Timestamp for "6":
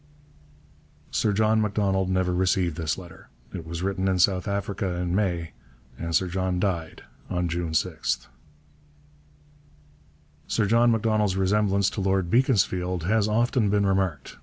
7.75-8.27